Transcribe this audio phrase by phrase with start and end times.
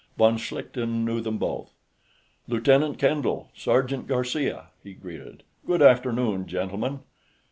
[0.17, 1.75] Von Schlichten knew them both.
[2.47, 5.43] "Lieutenant Kendall; Sergeant Garcia," he greeted.
[5.67, 7.01] "Good afternoon, gentlemen."